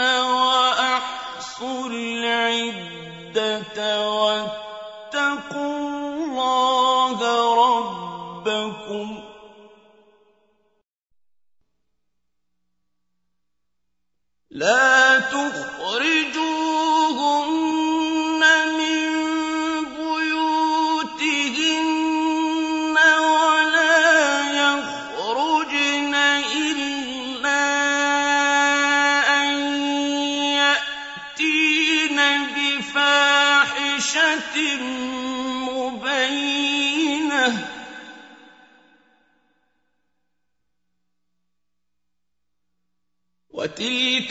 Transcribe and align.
وأحصوا 0.00 0.39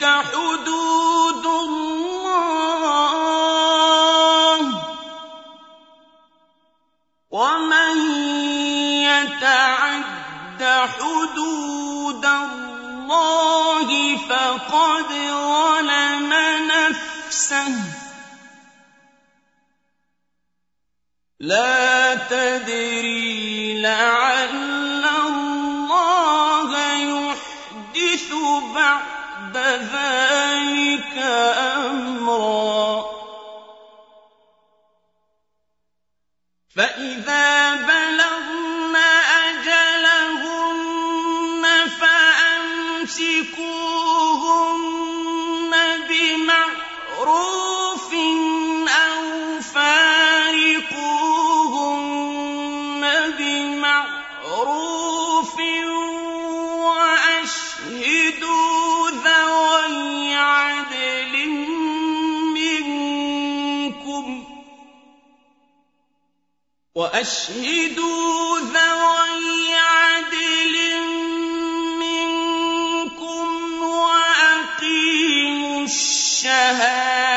وَتِلْكَ 0.00 0.24
حُدُودُ 0.32 1.46
اللَّهِ 1.46 1.80
ۚ. 4.72 4.74
وَمَن 7.30 7.96
يَتَعَدَّ 9.04 10.62
حُدُودَ 10.96 12.24
اللَّهِ 12.26 14.16
فَقَدْ 14.16 15.08
ظَلَمَ 15.28 16.32
نَفْسَهُ 16.72 17.68
ۚ. 17.68 17.92
لَا 21.40 22.14
تَدْرِي 22.14 23.80
لَعَلَّ 23.82 25.04
اللَّهَ 25.04 26.70
يُحْدِثُ 26.96 28.32
بَعْدَ 28.74 29.19
ذَٰلِكَ 29.48 31.16
أَمْرًا. 31.78 33.10
فَإِذَا 36.76 37.74
بَلَغْنَ 37.74 38.96
أَجَلَهُنَّ 39.46 41.64
فَأَمْسِكُوهُنَّ 42.00 43.22
بِمَعْرُوفٍ 46.08 48.10
أَوْ 48.88 49.24
فَارِقُوهُنَّ 49.60 50.94
بِمَعْرُوفٍ 53.38 53.96
ۖ 55.56 55.58
عَدْلٍ 69.74 70.74
مِّنكُمْ 71.98 73.46
وَأَقِيمُوا 73.82 75.80
الشَّهَادَةَ. 75.84 77.29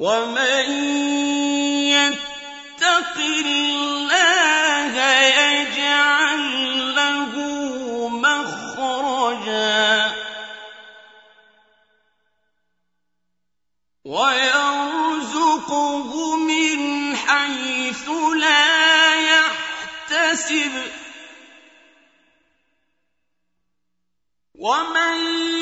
وَمَن 0.00 0.64
يَتَّقِ 1.92 3.16
اللَّهَ 3.20 4.96
يَجْعَل 5.28 6.40
لَّهُ 6.96 7.34
مَخْرَجًا 8.08 9.92
وَيَرْزُقْهُ 14.04 16.10
مِنْ 16.36 16.80
حَيْثُ 17.16 18.08
لَا 18.40 19.14
يَحْتَسِبُ 19.20 20.72
ۚ 20.88 20.92
وَمَن 24.54 25.59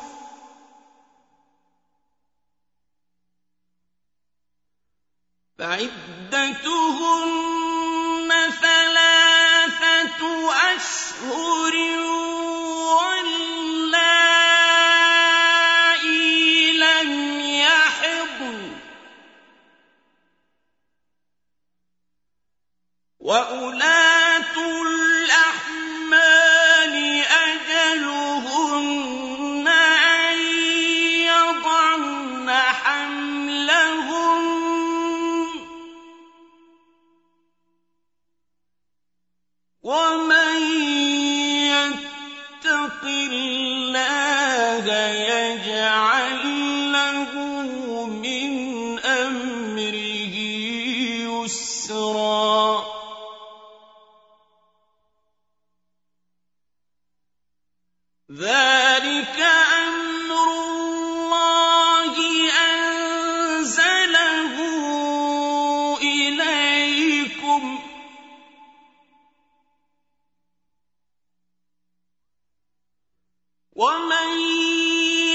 وَمَن 73.75 74.39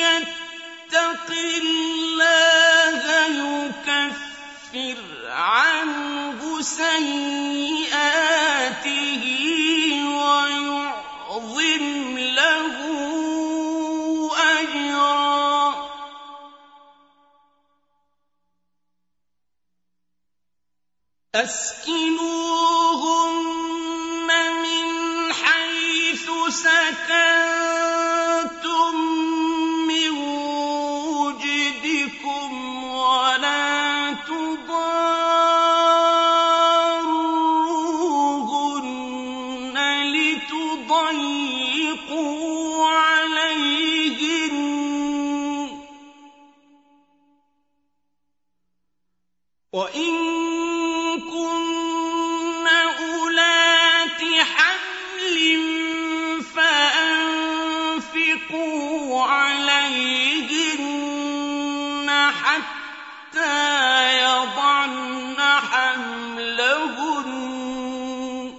يَتَّقِ 0.01 1.29
اللَّهَ 1.61 3.05
يُكَفِّرْ 3.29 4.99
عَنْهُ 5.29 6.63
سَيِّئَاتِهِ 6.63 7.65
وَيُعْظِمْ 10.25 11.85
لَهُ 12.19 12.77
أَجْرًا 14.57 15.75
أَسْكِنُوهُنَّ 21.35 22.31
مِنْ 24.65 24.87
حَيْثُ 25.33 26.27
سَكَنتُم 26.49 27.30
وَإِن 49.73 50.11
كُنَّ 51.31 52.67
أُولَاتِ 52.99 54.23
حَمْلٍ 54.43 55.39
فَأَنفِقُوا 56.43 57.63
عَلَيْهِنَّ 59.23 60.51
حَتَّىٰ 62.35 64.23
يَضَعْنَ 64.23 65.37
حَمْلَهُنَّ 65.71 66.91
ۚ 68.55 68.57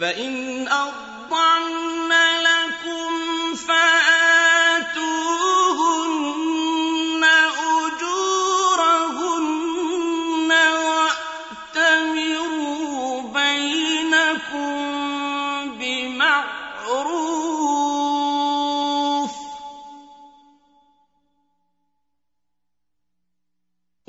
فَإِنْ 0.00 0.68
أَرْضَعْنَ 0.68 1.21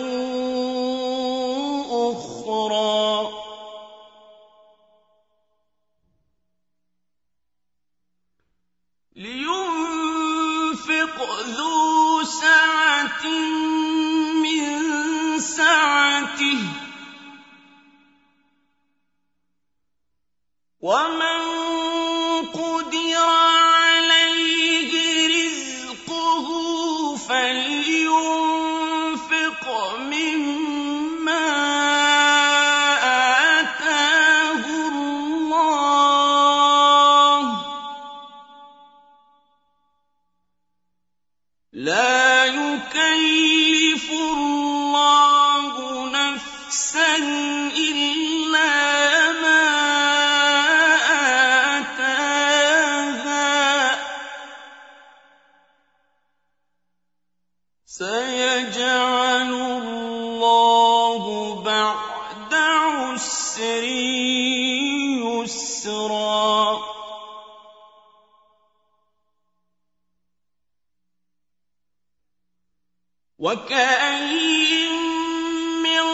لَا 41.76 42.46
يُكَلِّفُ 42.46 44.08
اللَّهُ 44.12 45.76
نَفْسًا 46.10 47.16
إِلَّا 47.76 48.72
مَا 49.44 49.68
آتَاهَا 51.84 53.16
ۚ. 53.96 53.98
سَيَجْعَلُ 57.86 59.52
اللَّهُ 59.84 61.24
بَعْدَ 61.64 62.54
عُسْرٍ 62.54 63.84
يُسْرًا. 65.28 66.25
مِّن 75.86 76.06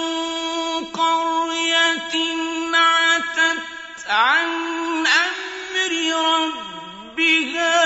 قَرْيَةٍ 0.91 2.15
عَتَتْ 2.75 3.63
عَنْ 4.09 4.49
أَمْرِ 5.07 5.91
رَبِّهَا 6.35 7.79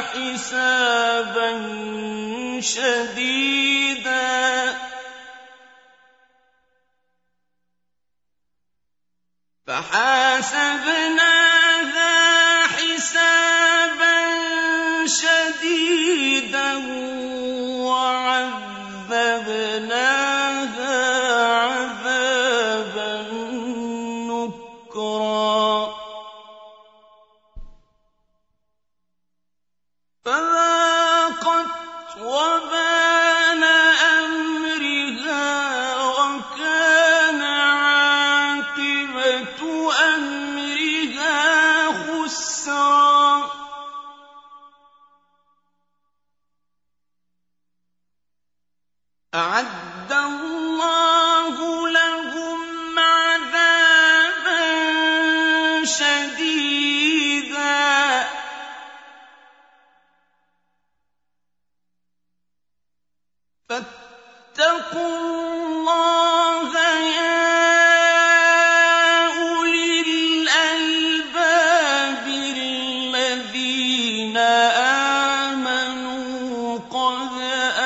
حِسَابًا 0.00 1.50
شَدِيدًا 2.60 4.33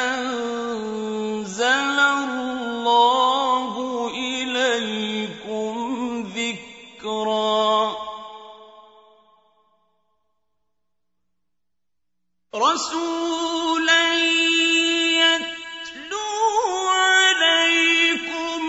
أنزل 0.03 1.65
الله 1.99 3.73
إليكم 4.15 5.75
ذكرا. 6.37 8.09
رسولا 12.55 14.15
يتلو 15.21 16.29
عليكم 16.89 18.63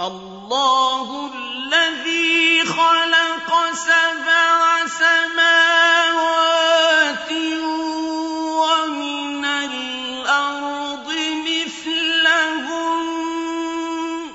اللَّهُ 0.00 1.32
الَّذِي 1.34 2.64
خَلَقَ 2.64 3.72
سَبْعَ 3.74 4.86
سَمَاوَاتٍ 4.86 6.52
وَمِنَ 8.62 9.44
الْأَرْضِ 9.44 11.08
مِثْلَهُنَّ 11.44 12.72
ۚ. 14.32 14.34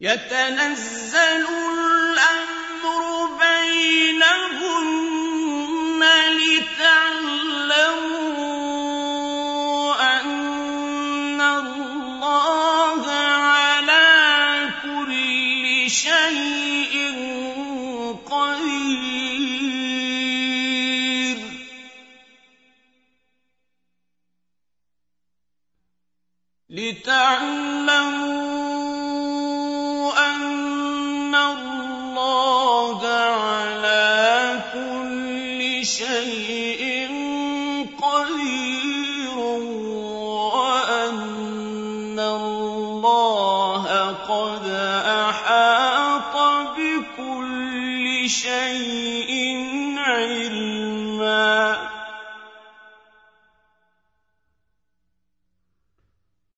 يَتَنَزَّلُ 0.00 1.59